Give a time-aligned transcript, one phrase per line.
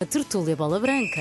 [0.00, 1.20] A Tertúlia Bola Branca.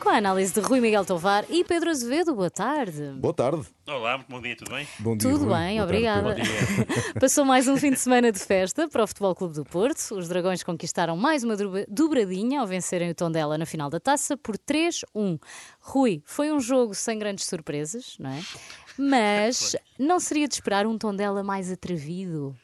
[0.00, 3.10] Com a análise de Rui Miguel Tovar e Pedro Azevedo, boa tarde.
[3.18, 3.60] Boa tarde.
[3.86, 4.88] Olá, muito bom dia, tudo bem?
[4.98, 5.54] Bom dia, Tudo Rui.
[5.54, 6.34] bem, Boa obrigada.
[6.34, 6.48] tarde.
[7.20, 10.14] Passou mais um fim de semana de festa para o Futebol Clube do Porto.
[10.14, 11.54] Os Dragões conquistaram mais uma
[11.86, 15.38] dobradinha ao vencerem o Tondela na final da taça por 3-1.
[15.78, 18.40] Rui, foi um jogo sem grandes surpresas, não é?
[18.96, 22.56] Mas não seria de esperar um Tondela mais atrevido?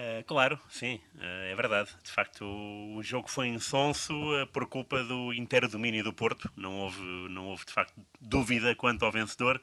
[0.00, 1.90] Ah, claro, sim, ah, é verdade.
[2.04, 6.48] De facto, o jogo foi insonso ah, por culpa do interdomínio do Porto.
[6.56, 9.60] Não houve, não houve de facto dúvida quanto ao vencedor.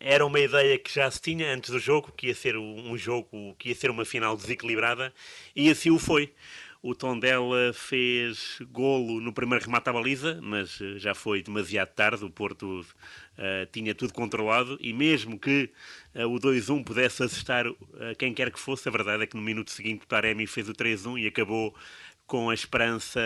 [0.00, 3.54] Era uma ideia que já se tinha antes do jogo, que ia ser um jogo,
[3.58, 5.12] que ia ser uma final desequilibrada,
[5.54, 6.32] e assim o foi.
[6.86, 12.26] O Tondela fez golo no primeiro remate à baliza, mas eh, já foi demasiado tarde.
[12.26, 12.84] O Porto
[13.38, 15.70] eh, tinha tudo controlado e, mesmo que
[16.14, 19.40] eh, o 2-1 pudesse assustar eh, quem quer que fosse, a verdade é que no
[19.40, 21.74] minuto seguinte o Taremi fez o 3-1 e acabou
[22.26, 23.18] com a esperança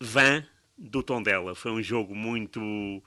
[0.00, 0.42] vã
[0.78, 1.54] do Tondela.
[1.54, 3.02] Foi um jogo muito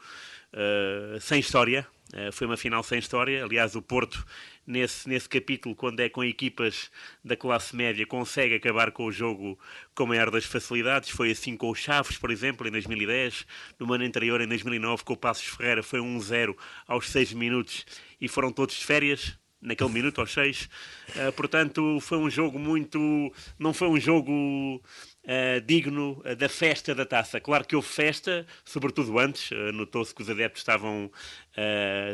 [1.19, 1.87] sem história.
[2.13, 3.43] Eh, foi uma final sem história.
[3.43, 4.25] Aliás, o Porto,
[4.65, 6.89] nesse, nesse capítulo, quando é com equipas
[7.23, 9.59] da classe média, consegue acabar com o jogo
[9.93, 11.09] com a maior das facilidades.
[11.09, 13.45] Foi assim com o Chaves, por exemplo, em 2010.
[13.79, 16.55] No ano anterior, em 2009, com o Passos Ferreira, foi 1-0
[16.87, 17.85] aos 6 minutos
[18.19, 20.69] e foram todos de férias naquele minuto aos 6.
[21.35, 22.99] portanto, foi um jogo muito.
[23.59, 24.81] Não foi um jogo
[25.29, 27.39] uh, digno uh, da festa da taça.
[27.39, 29.51] Claro que houve festa, sobretudo antes.
[29.51, 31.11] Uh, Notou-se que os adeptos estavam,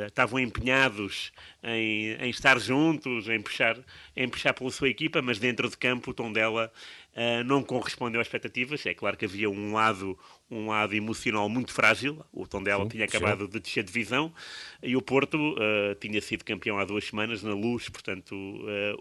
[0.08, 1.32] estavam empenhados
[1.64, 3.78] em, em, estar juntos, em puxar,
[4.16, 6.72] em puxar pela sua equipa, mas dentro de campo o tom dela
[7.46, 8.84] não correspondeu às expectativas.
[8.86, 10.18] É claro que havia um lado,
[10.50, 12.26] um lado emocional muito frágil.
[12.34, 13.52] O tom dela tinha acabado sim.
[13.52, 14.34] de descer de divisão
[14.82, 15.56] e o Porto
[16.00, 18.36] tinha sido campeão há duas semanas na luz, portanto,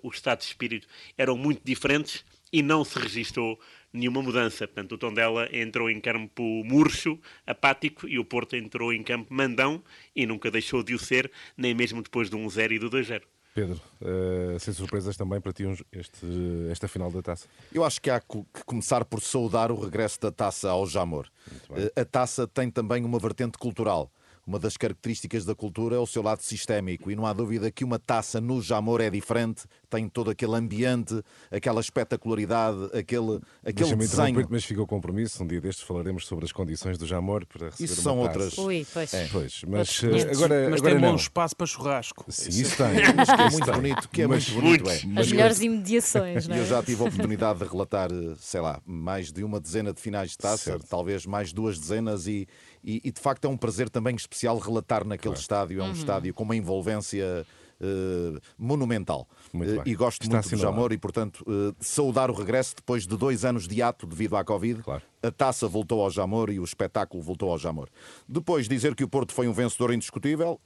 [0.02, 3.58] o estado de espírito eram muito diferentes e não se registou
[3.94, 4.66] nenhuma mudança.
[4.66, 9.82] Portanto, o Tondela entrou em campo murcho, apático, e o Porto entrou em campo mandão
[10.14, 13.22] e nunca deixou de o ser, nem mesmo depois do 1-0 e do 2-0.
[13.54, 15.62] Pedro, uh, sem surpresas também para ti
[15.92, 16.26] este,
[16.72, 17.46] esta final da taça?
[17.72, 21.28] Eu acho que há que começar por saudar o regresso da taça ao Jamor.
[21.70, 24.10] Uh, a taça tem também uma vertente cultural.
[24.44, 27.84] Uma das características da cultura é o seu lado sistémico, e não há dúvida que
[27.84, 34.46] uma taça no Jamor é diferente, tem todo aquele ambiente, aquela espetacularidade, aquele, aquele desenho.
[34.50, 37.84] Mas fica o compromisso, um dia destes falaremos sobre as condições do Jamor para receber
[37.84, 38.38] Isso uma são taça.
[38.38, 38.58] outras.
[38.58, 39.14] Ui, pois.
[39.14, 39.28] É.
[39.30, 42.24] Pois, mas uh, agora, mas agora tem bom espaço para churrasco.
[42.28, 43.14] Sim, isso tem.
[43.14, 43.74] Mas que é Isso muito tem.
[43.74, 45.20] bonito, que é Mas- muito bonito, é.
[45.20, 46.60] As melhores imediações, não é?
[46.60, 50.00] eu já tive a oportunidade de relatar, eh, sei lá, mais de uma dezena de
[50.00, 50.86] finais de taça, Certo.
[50.88, 52.48] talvez mais duas dezenas, e,
[52.82, 55.80] e, e, de facto é um prazer também especial relatar naquele estádio.
[55.80, 57.46] É um estádio com uma envolvência
[57.80, 59.28] eh, monumental.
[59.52, 59.80] Bem.
[59.84, 60.56] e gosto Está muito do.
[60.56, 64.44] Jamor e, portanto, eh, saudar o regresso depois de dois anos de ato devido à
[64.44, 64.82] Covid.
[64.82, 65.02] Claro.
[65.22, 67.88] A taça voltou ao Jamor e o espetáculo voltou ao Jamor.
[68.28, 70.60] Depois, dizer que o Porto foi um vencedor indiscutível.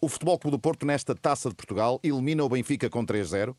[0.00, 3.56] O Futebol Clube do Porto, nesta taça de Portugal, elimina o Benfica com 3-0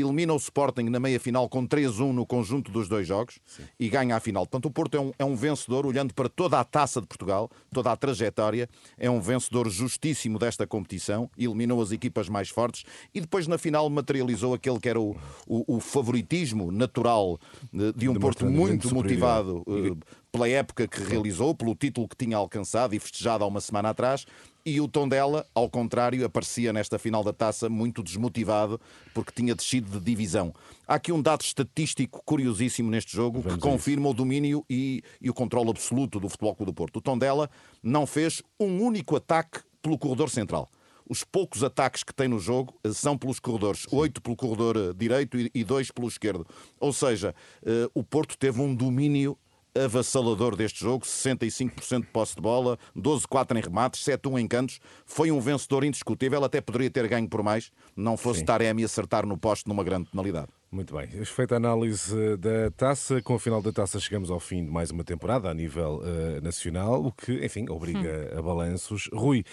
[0.00, 3.38] elimina o Sporting na meia-final com 3-1 no conjunto dos dois jogos
[3.78, 4.46] e ganha a final.
[4.46, 7.50] Portanto, o Porto é um, é um vencedor, olhando para toda a taça de Portugal,
[7.72, 8.68] toda a trajetória,
[8.98, 13.88] é um vencedor justíssimo desta competição, eliminou as equipas mais fortes e depois na final
[13.88, 17.38] materializou aquele que era o, o, o favoritismo natural
[17.74, 19.96] eh, de um Porto Demonstrando muito motivado eh,
[20.36, 24.26] pela época que realizou, pelo título que tinha alcançado e festejado há uma semana atrás.
[24.66, 28.78] E o Tondela, ao contrário, aparecia nesta final da taça muito desmotivado
[29.14, 30.52] porque tinha descido de divisão.
[30.86, 35.30] Há aqui um dado estatístico curiosíssimo neste jogo Vamos que confirma o domínio e, e
[35.30, 36.96] o controle absoluto do Futebol Clube do Porto.
[36.96, 37.48] O Tondela
[37.82, 40.68] não fez um único ataque pelo corredor central.
[41.08, 44.92] Os poucos ataques que tem no jogo eh, são pelos corredores, oito pelo corredor eh,
[44.92, 46.44] direito e e dois pelo esquerdo.
[46.80, 47.32] Ou seja,
[47.64, 49.38] eh, o Porto teve um domínio
[49.84, 54.80] avassalador deste jogo, 65% de posse de bola, 12-4 em remates, 7-1 em cantos.
[55.04, 58.46] Foi um vencedor indiscutível, até poderia ter ganho por mais, não fosse Sim.
[58.46, 60.48] Taremi acertar no poste numa grande penalidade.
[60.70, 61.06] Muito bem.
[61.24, 64.90] Feita a análise da taça, com a final da taça chegamos ao fim de mais
[64.90, 69.08] uma temporada a nível eh, nacional, o que, enfim, obriga a balanços.
[69.12, 69.44] Rui,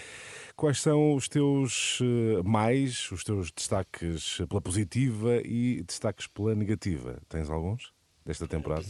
[0.56, 7.18] quais são os teus eh, mais, os teus destaques pela positiva e destaques pela negativa?
[7.28, 7.92] Tens alguns
[8.26, 8.84] desta temporada?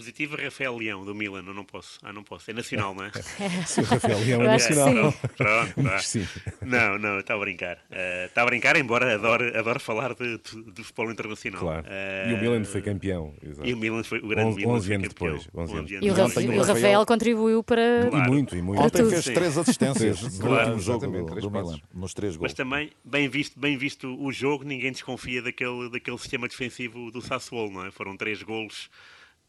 [0.00, 1.98] Positiva, Rafael Leão, do Milan, eu não posso.
[2.02, 2.50] Ah, não posso.
[2.50, 3.10] É nacional, não é?
[3.66, 5.12] Sim, o Rafael Leão é nacional.
[5.12, 5.18] sim.
[5.36, 5.72] Pronto.
[5.76, 6.26] Mas sim.
[6.62, 7.78] Não, não, está a brincar.
[7.90, 11.60] Eh, Está a brincar, embora adore, adore falar de, de, de futebol internacional.
[11.60, 11.86] Claro.
[11.88, 13.34] Eh, E o Milan foi campeão.
[13.42, 13.68] Exato.
[13.68, 15.36] E o Milan foi o grande Onze- Milan onze foi anos campeão.
[15.36, 15.90] depois, onze anos.
[15.90, 18.08] E o, E Rafa- ontem o e o Rafael- Rafael contribuiu para.
[18.10, 18.82] E muito, e muito.
[18.82, 19.34] Ontem fez Sim.
[19.34, 21.50] três assistências no claro, último jogo do, três do.
[21.50, 22.42] Milan, nos três gols.
[22.50, 27.20] Mas também, bem visto, bem visto o jogo, ninguém desconfia daquele, daquele sistema defensivo do
[27.20, 27.90] Sassuolo, não é?
[27.90, 28.88] Foram três golos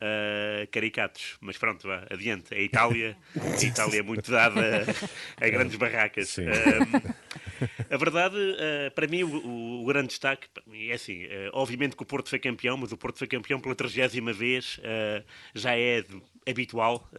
[0.02, 1.38] uh, caricatos.
[1.40, 2.54] Mas pronto, vá, adiante.
[2.54, 4.60] A Itália, a Itália é muito dada
[5.40, 6.38] a, a grandes barracas.
[7.90, 12.06] a verdade, uh, para mim, o, o, grande destaque é assim: uh, obviamente que o
[12.06, 14.80] Porto foi campeão, mas o Porto foi campeão pela trigésima vez,
[15.54, 16.04] já é
[16.48, 17.10] habitual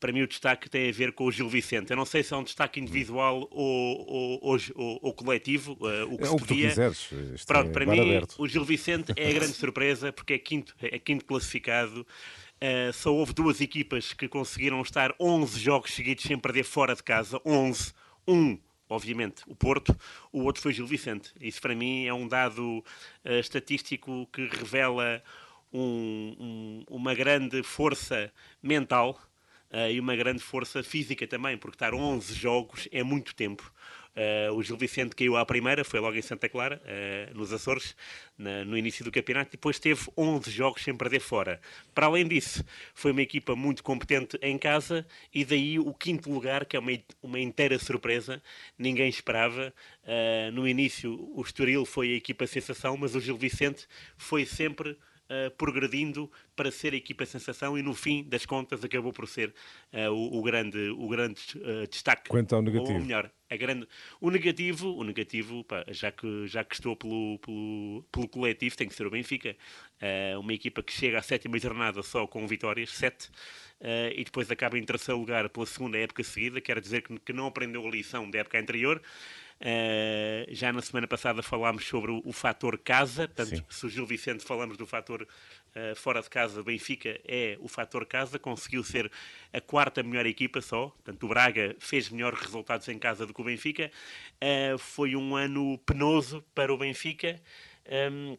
[0.00, 1.90] para mim o destaque tem a ver com o Gil Vicente.
[1.90, 6.18] Eu não sei se é um destaque individual ou, ou, ou, ou coletivo, uh, o
[6.18, 6.68] que é se o que podia.
[6.68, 7.08] quiseres.
[7.46, 8.36] Pronto, é para mim aberto.
[8.38, 12.06] o Gil Vicente é a grande surpresa porque é quinto, é quinto classificado.
[12.60, 17.02] Uh, só houve duas equipas que conseguiram estar 11 jogos seguidos sem perder fora de
[17.02, 17.40] casa.
[17.44, 17.92] 11.
[18.26, 18.58] Um
[18.90, 19.94] obviamente, o Porto,
[20.32, 21.30] o outro foi Gil Vicente.
[21.40, 22.78] Isso para mim é um dado
[23.24, 25.22] uh, estatístico que revela
[25.72, 29.20] um, um, uma grande força mental
[29.72, 33.72] uh, e uma grande força física também, porque estar 11 jogos é muito tempo.
[34.18, 37.94] Uh, o Gil Vicente caiu à primeira, foi logo em Santa Clara, uh, nos Açores,
[38.36, 41.60] na, no início do campeonato, e depois teve 11 jogos sem perder fora.
[41.94, 46.66] Para além disso, foi uma equipa muito competente em casa, e daí o quinto lugar,
[46.66, 46.90] que é uma,
[47.22, 48.42] uma inteira surpresa,
[48.76, 49.72] ninguém esperava.
[50.02, 53.86] Uh, no início, o Estoril foi a equipa sensação, mas o Gil Vicente
[54.16, 54.96] foi sempre
[55.30, 59.54] uh, progredindo para ser a equipa sensação e no fim das contas acabou por ser
[59.92, 62.28] uh, o, o, grande, o grande uh, destaque.
[62.28, 62.92] Quanto ao negativo?
[62.92, 63.86] Ou melhor, a grande...
[64.20, 68.88] o negativo, o negativo pá, já, que, já que estou pelo, pelo, pelo coletivo, tem
[68.88, 69.56] que ser o Benfica.
[70.40, 73.30] uma equipa que chega à sétima jornada só com vitórias, sete.
[74.14, 77.46] e depois acaba em terceiro lugar pela segunda época seguida, quer dizer que, que não
[77.46, 79.00] aprendeu a lição da época anterior.
[79.60, 83.64] Uh, já na semana passada falámos sobre o, o fator casa, portanto, Sim.
[83.68, 88.06] se o Gil Vicente falamos do fator uh, fora de casa, Benfica é o fator
[88.06, 89.10] casa, conseguiu ser
[89.52, 93.40] a quarta melhor equipa só, portanto, o Braga fez melhores resultados em casa do que
[93.40, 93.90] o Benfica.
[94.36, 97.40] Uh, foi um ano penoso para o Benfica.
[97.84, 98.38] Um, ehm,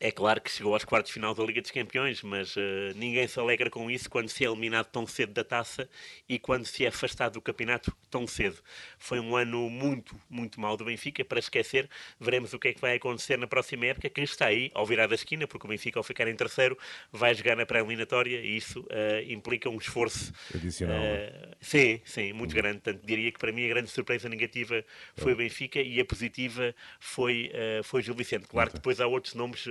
[0.00, 2.60] é claro que chegou aos quartos de final da Liga dos Campeões, mas uh,
[2.96, 5.86] ninguém se alegra com isso quando se é eliminado tão cedo da taça
[6.26, 8.56] e quando se é afastado do campeonato tão cedo.
[8.98, 11.86] Foi um ano muito, muito mau do Benfica, para esquecer.
[12.18, 15.06] Veremos o que é que vai acontecer na próxima época, que está aí, ao virar
[15.06, 16.78] da esquina, porque o Benfica, ao ficar em terceiro,
[17.12, 20.32] vai jogar na pré-eliminatória e isso uh, implica um esforço.
[20.54, 20.96] Adicional.
[20.98, 22.62] Uh, sim, sim, muito uhum.
[22.62, 22.78] grande.
[22.80, 24.82] Portanto, diria que para mim a grande surpresa negativa
[25.14, 27.52] foi o Benfica e a positiva foi,
[27.84, 28.46] foi Gil Vicente.
[28.46, 29.68] Claro que depois há outros nomes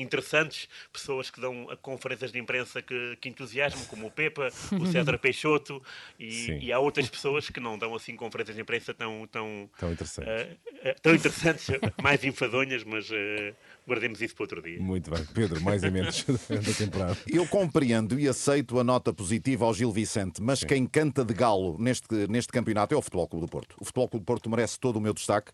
[0.00, 5.18] interessantes, pessoas que dão conferências de imprensa que, que entusiasmam, como o Pepa, o César
[5.18, 5.82] Peixoto,
[6.18, 9.92] e, e, há outras pessoas que não dão assim conferências de imprensa tão, tão, tão
[9.92, 11.68] interessantes, uh, uh, tão interessantes
[12.02, 13.54] mais enfadonhas, mas uh,
[13.90, 14.80] guardemos isso para outro dia.
[14.80, 15.24] Muito bem.
[15.34, 17.16] Pedro, mais e menos da temporada.
[17.26, 20.66] Eu compreendo e aceito a nota positiva ao Gil Vicente, mas Sim.
[20.66, 23.76] quem canta de galo neste, neste campeonato é o Futebol Clube do Porto.
[23.80, 25.50] O Futebol Clube do Porto merece todo o meu destaque,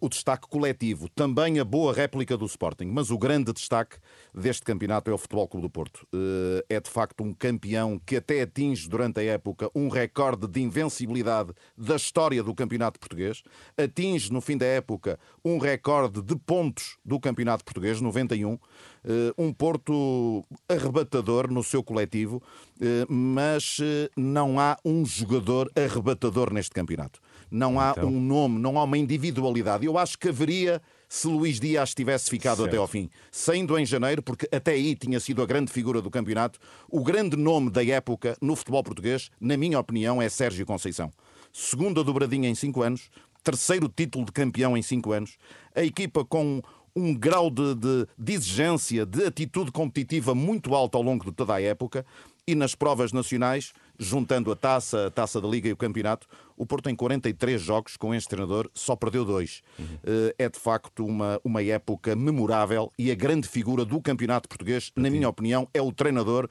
[0.00, 3.98] o destaque coletivo, também a boa réplica do Sporting, mas o grande destaque
[4.34, 6.06] deste campeonato é o Futebol Clube do Porto.
[6.12, 10.60] Eh, é de facto um campeão que até atinge durante a época um recorde de
[10.60, 13.42] invencibilidade da história do campeonato português.
[13.76, 18.58] Atinge no fim da época um recorde de pontos do campeonato português, 91.
[19.04, 22.42] Eh, um Porto arrebatador no seu coletivo,
[22.80, 23.78] eh, mas
[24.16, 27.20] não há um jogador arrebatador neste campeonato.
[27.50, 28.08] Não há então...
[28.08, 29.84] um nome, não há uma individualidade.
[29.84, 30.80] Eu acho que haveria
[31.10, 32.68] se Luís Dias tivesse ficado certo.
[32.68, 36.08] até ao fim, saindo em janeiro, porque até aí tinha sido a grande figura do
[36.08, 41.10] campeonato, o grande nome da época no futebol português, na minha opinião, é Sérgio Conceição.
[41.52, 43.10] Segunda dobradinha em cinco anos,
[43.42, 45.36] terceiro título de campeão em cinco anos,
[45.74, 46.62] a equipa com
[46.94, 51.54] um grau de, de, de, exigência, de atitude competitiva muito alto ao longo de toda
[51.54, 52.04] a época
[52.46, 56.66] e nas provas nacionais, juntando a taça, a taça da Liga e o campeonato, o
[56.66, 59.62] Porto tem 43 jogos com este treinador, só perdeu dois.
[59.78, 59.98] Uhum.
[60.38, 65.10] É de facto uma, uma época memorável e a grande figura do campeonato português, na
[65.10, 66.48] minha opinião, é o treinador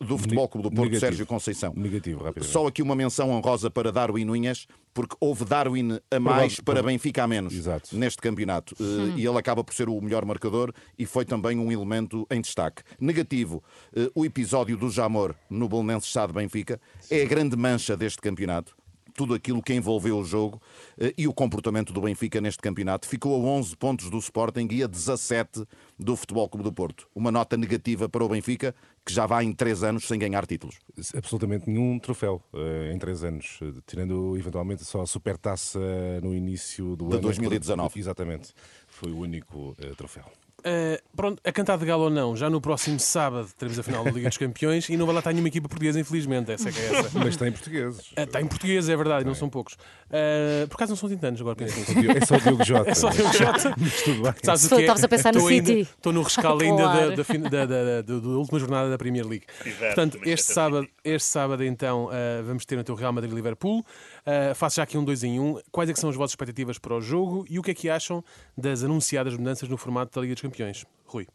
[0.00, 1.00] do Futebol Clube do Porto, Negativo.
[1.00, 1.72] Sérgio Conceição.
[1.76, 2.52] Negativo, rapidamente.
[2.52, 6.82] Só aqui uma menção honrosa para Darwin Nunes, porque houve Darwin a mais para, para
[6.86, 7.96] Benfica a menos Exato.
[7.96, 8.76] neste campeonato.
[8.80, 9.14] Hum.
[9.16, 12.82] E ele acaba por ser o melhor marcador e foi também um elemento em destaque.
[13.00, 13.62] Negativo,
[13.94, 17.16] eh, o episódio do Jamor no Bolonense Estado Benfica Sim.
[17.16, 18.76] é a grande mancha deste campeonato
[19.14, 20.60] tudo aquilo que envolveu o jogo
[20.98, 23.06] eh, e o comportamento do Benfica neste campeonato.
[23.06, 25.64] Ficou a 11 pontos do Sporting e a 17
[25.98, 27.06] do Futebol Clube do Porto.
[27.14, 28.74] Uma nota negativa para o Benfica,
[29.04, 30.78] que já vai em 3 anos sem ganhar títulos.
[31.14, 35.80] Absolutamente nenhum troféu uh, em 3 anos, uh, tirando eventualmente só a Supertaça
[36.22, 37.22] no início do de ano.
[37.22, 37.98] 2019.
[37.98, 38.52] Exatamente.
[38.88, 40.24] Foi o único uh, troféu.
[40.64, 44.04] Uh, pronto, a cantar de galo ou não, já no próximo sábado teremos a final
[44.04, 46.52] da Liga dos Campeões e não vai lá estar nenhuma equipa portuguesa, infelizmente.
[46.52, 47.10] Essa é que é essa.
[47.18, 48.00] Mas tem portugueses.
[48.12, 49.74] Uh, está em português, é verdade, não são poucos.
[49.74, 51.92] Uh, por acaso não são tintanos, agora penso nisso.
[52.16, 52.90] É só o Diogo Jota.
[52.90, 53.74] É só o Diogo Jota.
[53.78, 54.34] Mas tudo bem.
[54.42, 54.86] Sabes o Estou- que é?
[54.86, 55.80] estavas a pensar no ainda- City.
[55.80, 56.92] Estou no rescaldo ainda da,
[57.24, 57.42] Claro.
[57.42, 59.46] da, da- da- da- da última jornada da Premier League.
[59.66, 63.84] Exato, Portanto, este sábado, este sábado então, uh, vamos ter então o Real Madrid-Liverpool.
[64.24, 65.44] Uh, faço já aqui um 2 em 1.
[65.44, 65.60] Um.
[65.70, 68.24] Quais é são as vossas expectativas para o jogo e o que é que acham
[68.56, 70.84] das anunciadas mudanças no formato da Liga dos Campeões?
[71.04, 71.26] Rui.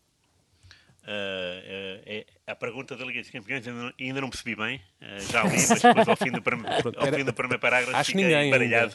[1.04, 4.82] Uh, é- a pergunta da Liga dos Campeões ainda não, ainda não percebi bem.
[5.02, 7.96] Uh, já li, mas depois ao fim do, prim- ao era- fim do primeiro parágrafo
[7.96, 8.94] Acho fiquei ninguém embaralhado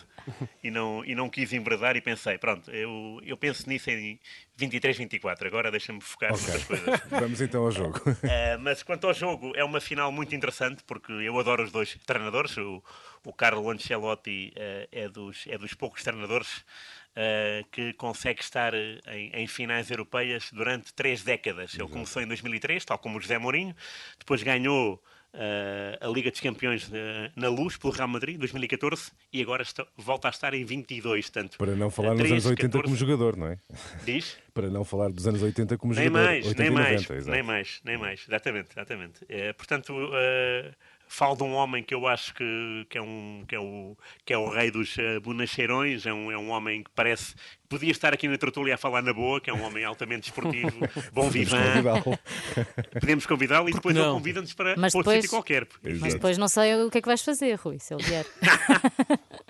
[0.63, 4.19] e não, e não quis embradar e pensei, pronto, eu, eu penso nisso em
[4.57, 7.01] 23, 24, agora deixa-me focar noutras coisas.
[7.09, 7.99] Vamos então ao jogo.
[8.07, 11.99] Uh, mas quanto ao jogo, é uma final muito interessante porque eu adoro os dois
[12.07, 12.55] treinadores.
[12.59, 12.83] O,
[13.25, 18.79] o Carlo Ancelotti uh, é, dos, é dos poucos treinadores uh, que consegue estar uh,
[19.09, 21.75] em, em finais europeias durante três décadas.
[21.79, 23.75] Ele começou em 2003, tal como o José Mourinho,
[24.19, 25.03] depois ganhou.
[25.35, 26.93] uh, a Liga dos Campeões uh,
[27.37, 31.31] na luz pelo Real Madrid, 2014, e agora está- volta a estar em 22.
[31.31, 33.59] Tanto, Para não falar uh, nos 3, anos 80 como 14, jogador, não é?
[34.05, 34.37] Diz?
[34.53, 36.25] Para não falar dos anos 80 como Nem jogador.
[36.27, 37.31] mais, 80 nem mais, 90, exato.
[37.31, 39.21] nem mais, nem mais, exatamente, exatamente.
[39.57, 40.75] Portanto, eh,
[41.13, 44.33] falo de um homem que eu acho que, que, é, um, que, é, o, que
[44.33, 47.35] é o rei dos uh, bonacheirões, é um, é um homem que parece
[47.69, 50.71] podia estar aqui na tertúlia a falar na boa, que é um homem altamente desportivo,
[51.13, 51.61] bom vivant.
[51.83, 52.19] Convidá-lo.
[53.01, 54.15] Podemos convidá-lo e depois ele não?
[54.15, 55.67] convida-nos para, Mas outro depois- sítio qualquer.
[55.83, 56.13] Mas Exato.
[56.15, 58.27] depois não sei o que é que vais fazer, Rui, se ele vier.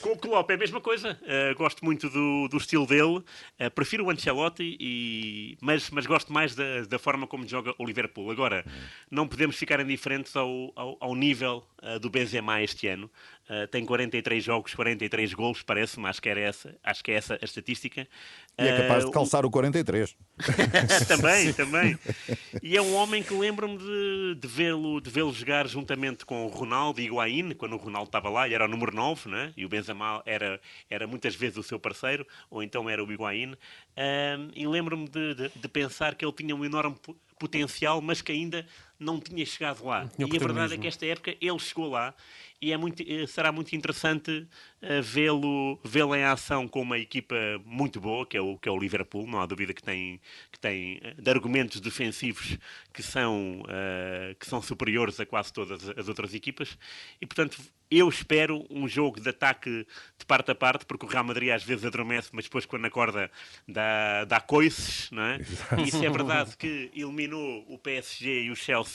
[0.00, 1.18] Com o Klopp é a mesma coisa.
[1.22, 3.18] Uh, gosto muito do, do estilo dele.
[3.18, 7.84] Uh, prefiro o Ancelotti, e, mas, mas gosto mais da, da forma como joga o
[7.84, 8.30] Liverpool.
[8.30, 8.64] Agora,
[9.10, 13.10] não podemos ficar indiferentes ao, ao, ao nível uh, do Benzema este ano.
[13.50, 16.06] Uh, tem 43 jogos, 43 gols, parece-me.
[16.06, 18.06] Acho que, era essa, acho que é essa a estatística.
[18.58, 20.16] E é capaz Uh, de calçar o 43.
[21.08, 21.98] também, também.
[22.62, 26.48] E é um homem que lembro-me de, de vê-lo de vê jogar juntamente com o
[26.48, 29.52] Ronaldo e Higuaín, quando o Ronaldo estava lá, ele era o número 9, né?
[29.56, 33.54] e o Benzema era, era muitas vezes o seu parceiro, ou então era o Higuaín.
[33.96, 38.22] Ahm, e lembro-me de, de- de pensar que ele tinha um enorme po- potencial, mas
[38.22, 38.64] que ainda
[39.02, 40.08] não tinha chegado lá.
[40.18, 42.14] e a verdade é que esta época ele chegou lá
[42.60, 44.46] e é muito, eh, será muito interessante
[44.80, 48.72] eh, vê-lo vê-lo em ação com uma equipa muito boa, que é o, que é
[48.72, 49.26] o Liverpool.
[49.26, 52.58] Não há dúvida que tem, que tem eh, de argumentos defensivos
[52.92, 56.76] que são, eh, que são superiores a quase todas as outras equipas.
[57.20, 59.86] E, portanto, eu espero um jogo de ataque
[60.18, 63.30] de parte a parte, porque o Real Madrid às vezes adormece, mas depois quando acorda
[63.68, 65.38] dá, dá coices, não é?
[65.78, 68.91] E isso é verdade que eliminou o PSG e o Chelsea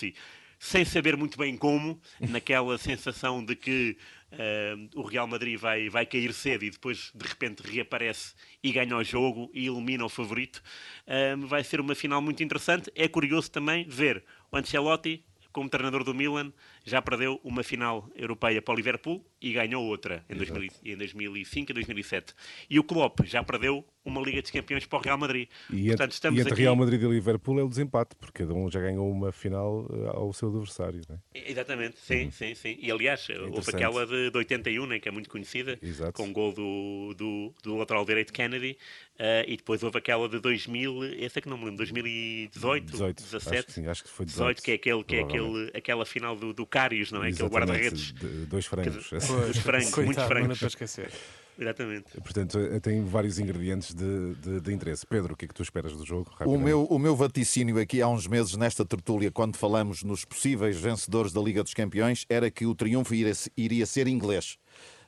[0.60, 3.98] sem saber muito bem como, naquela sensação de que
[4.32, 8.96] eh, o Real Madrid vai, vai cair cedo e depois de repente reaparece e ganha
[8.98, 10.62] o jogo e elimina o favorito.
[11.06, 12.92] Eh, vai ser uma final muito interessante.
[12.96, 16.51] É curioso também ver o Ancelotti, como treinador do Milan,
[16.86, 21.72] já perdeu uma final europeia para o Liverpool e ganhou outra em, 2000 em 2005
[21.72, 22.34] e 2007.
[22.70, 25.49] E o Klopp já perdeu uma Liga dos Campeões para o Real Madrid.
[25.69, 26.61] E, Portanto, entre, estamos e entre aqui...
[26.61, 30.07] Real Madrid e Liverpool é o desempate, porque cada um já ganhou uma final eh,
[30.13, 31.01] ao seu adversário.
[31.09, 31.51] Não é?
[31.51, 32.77] Exatamente, sim, sim, sim.
[32.81, 33.75] E aliás, houve Interessante.
[33.75, 36.13] aquela de, de 81, né, que é muito conhecida, Exato.
[36.13, 38.77] com o gol do, do, do lateral direito Kennedy,
[39.19, 43.57] eh, e depois houve aquela de 2000, essa que não me lembro, 2018, 18, 17,
[43.57, 46.35] acho que sim, acho que foi 18, que é, aquele, que é aquele, aquela final
[46.35, 47.29] do, do Cários, não é?
[47.29, 48.13] Aquele Exatamente, guarda-redes.
[48.13, 49.11] de- Dois frangos.
[49.11, 50.49] Os frangos, Coitado, muitos não frangos.
[50.49, 51.09] dá para esquecer.
[51.59, 52.05] Exatamente.
[52.21, 55.05] Portanto, eh, tem vários ingredientes de, de- de interesse.
[55.07, 56.31] Pedro, o que é que tu esperas do jogo?
[56.45, 60.77] O meu, o meu vaticínio aqui há uns meses, nesta tertúlia, quando falamos nos possíveis
[60.77, 64.57] vencedores da Liga dos Campeões, era que o triunfo iria, iria ser inglês.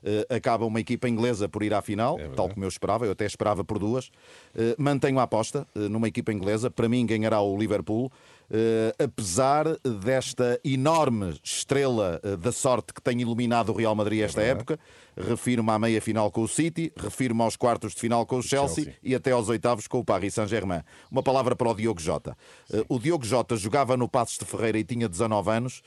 [0.04, 3.26] Eh, acaba uma equipa inglesa por ir à final, tal como eu esperava, eu até
[3.26, 4.10] esperava por duas.
[4.56, 8.12] Eh, mantenho a aposta eh, numa equipa inglesa, para mim ganhará o Liverpool.
[8.52, 9.66] Eh, apesar
[10.04, 14.80] desta enorme estrela eh, da sorte que tem iluminado o Real Madrid esta época,
[15.16, 18.86] refiro-me à meia final com o City, refiro-me aos quartos de final com o Chelsea,
[18.86, 19.00] Chelsea.
[19.04, 20.82] e até aos oitavos com o Paris Saint-Germain.
[21.12, 22.36] Uma palavra para o Diogo Jota.
[22.74, 25.82] Eh, O Diogo Jota jogava no Passos de Ferreira e tinha 19 anos,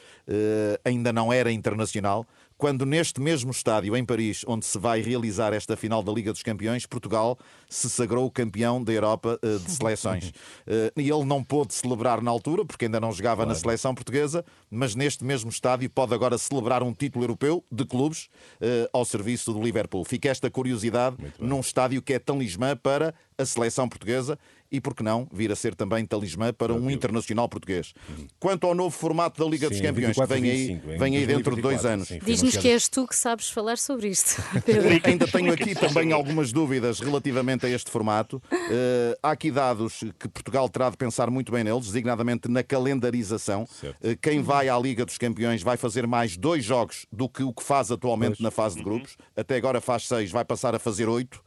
[0.85, 2.25] ainda não era internacional,
[2.63, 6.45] quando neste mesmo estádio, em Paris, onde se vai realizar esta final da Liga dos
[6.45, 7.37] Campeões, Portugal
[7.69, 10.33] se sagrou campeão da Europa eh, de seleções.
[10.65, 14.45] Eh, E ele não pôde celebrar na altura, porque ainda não jogava na seleção portuguesa,
[14.71, 18.29] mas neste mesmo estádio pode agora celebrar um título europeu de clubes
[18.61, 20.05] eh, ao serviço do Liverpool.
[20.05, 24.39] Fica esta curiosidade num estádio que é talismã para a seleção portuguesa
[24.73, 27.93] e, por que não, vir a ser também talismã para um internacional português.
[28.41, 31.17] Quanto ao novo formato da Liga dos Campeões, 24, que vem aí, 25, em vem
[31.19, 32.27] aí dentro de dois 2024, anos.
[32.27, 34.43] Diz-nos que és tu que sabes falar sobre isto.
[35.05, 38.43] Ainda tenho aqui também algumas dúvidas relativamente a este formato.
[38.51, 43.67] Eh, há aqui dados que Portugal terá de pensar muito bem neles, designadamente na calendarização.
[44.03, 47.53] Eh, quem vai à Liga dos Campeões vai fazer mais dois jogos do que o
[47.53, 49.17] que faz atualmente na fase de grupos.
[49.37, 51.43] Até agora faz seis, vai passar a fazer oito.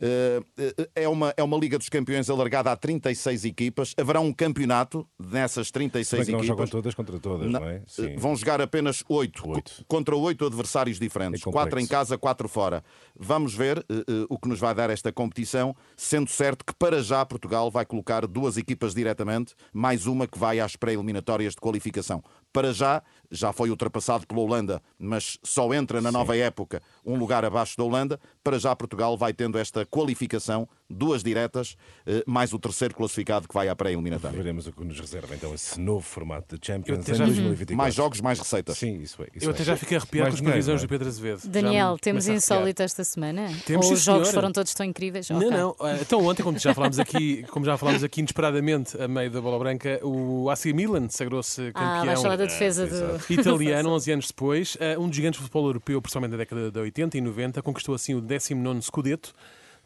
[0.00, 3.94] Eh, eh, é, uma, é uma Liga dos Campeões alargada a 36 equipas.
[3.98, 6.70] Haverá um campeonato nessas Bem 36 que não jogam equipas.
[6.70, 7.76] todas contra todas, não, Não, é?
[7.76, 8.16] eh, Sim.
[8.16, 9.72] Vão jogar apenas oito, Oito.
[9.78, 11.40] co- contra oito adversários diferentes.
[11.40, 11.64] É complexo.
[11.68, 12.82] quatro em casa, quatro fora.
[13.18, 17.24] Vamos ver eh, o que nos vai dar esta competição, sendo certo que para já
[17.26, 22.22] Portugal vai colocar duas equipas diretamente, mais uma que vai às pré-eliminatórias de qualificação.
[22.52, 27.44] Para já, já foi ultrapassado pela Holanda, mas só entra na nova época um lugar
[27.44, 28.20] abaixo da Holanda.
[28.42, 33.54] Para já Portugal vai tendo esta qualificação, duas diretas, eh, mais o terceiro classificado que
[33.54, 34.36] vai à pré-eliminatória.
[34.36, 37.76] Veremos o que nos reserva então esse novo formato de Champions em já- 2024.
[37.76, 38.76] Mais jogos, mais receitas.
[38.76, 39.26] Sim, isso é.
[39.34, 39.54] Isso Eu é.
[39.54, 40.84] até já fiquei arrepiado Mais com as previsões é?
[40.84, 41.40] do Pedro Azevedo.
[41.46, 43.48] Daniel, temos insólito esta semana?
[43.64, 44.32] Temos, Ou os jogos senhora.
[44.42, 45.30] foram todos tão incríveis?
[45.30, 45.50] Não, Ok.
[45.50, 45.76] não.
[45.80, 49.40] Ah, Então ontem, como já falámos aqui, como já falámos aqui inesperadamente a meio da
[49.40, 53.20] bola branca, o AC Milan sagrou-se Ah, campeão falar da defesa do.
[53.32, 54.76] italiano 11 anos depois.
[54.80, 57.94] Ah, Um dos gigantes do futebol europeu, principalmente na década de 80 e 90, conquistou
[57.94, 59.32] assim o 19º Scudetto.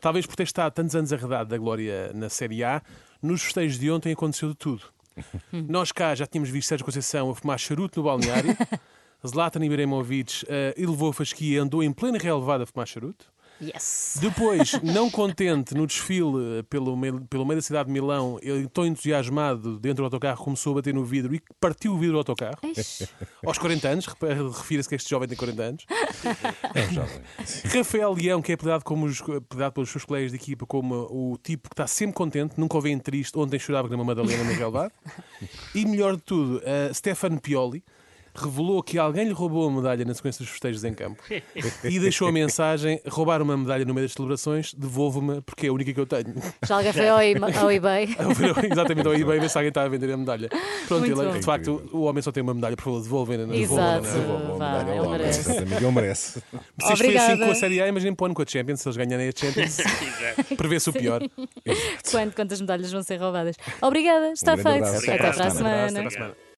[0.04, 2.82] Talvez por ter estado tantos anos arredado da glória na Série A,
[3.22, 4.82] nos festejos de ontem aconteceu de tudo.
[5.66, 8.54] Nós cá já tínhamos visto Sérgio Conceição a fumar charuto no balneário.
[9.26, 10.46] Zlatan Ibrahimovic uh,
[10.76, 13.32] elevou a fasquia e andou em plena relevada a fumar charuto.
[13.60, 14.18] Yes.
[14.20, 18.84] Depois, não contente no desfile pelo meio, pelo meio da cidade de Milão, ele, tão
[18.84, 22.58] entusiasmado dentro do autocarro, começou a bater no vidro e partiu o vidro do autocarro.
[22.62, 23.08] Eish.
[23.44, 25.86] Aos 40 anos, refira-se que este jovem tem 40 anos.
[26.74, 27.20] É um jovem.
[27.72, 31.38] Rafael Leão, que é apelidado, como os, apelidado pelos seus colegas de equipa como o
[31.42, 34.92] tipo que está sempre contente, nunca o vem triste, ontem chorava uma Madalena na relevado.
[35.74, 37.84] E melhor de tudo, uh, Stefano Pioli
[38.34, 41.22] revelou que alguém lhe roubou a medalha na sequência dos festejos em campo
[41.84, 45.72] e deixou a mensagem: roubar uma medalha no meio das celebrações, devolvo-me porque é a
[45.72, 46.34] única que eu tenho.
[46.66, 48.08] Já alguém foi ao, ao eBay?
[48.70, 50.48] Exatamente ao eBay ver se alguém está a vender a medalha.
[50.88, 53.54] Pronto, ele, de facto, o homem só tem uma medalha, por favor, devolvem-na.
[53.56, 54.06] Exato.
[54.58, 55.10] Vá, Medalha ele logo.
[55.10, 55.40] merece.
[55.40, 56.42] Exatamente, ele merece.
[56.80, 58.80] Se isto foi assim com a Série A, imaginem para o ano com a Champions,
[58.80, 59.76] se eles ganharem a Champions,
[60.56, 61.22] prevê-se o pior.
[62.10, 63.56] Quando, quantas medalhas vão ser roubadas?
[63.80, 64.84] Obrigada, está Um feito.
[64.84, 66.34] Até para a semana.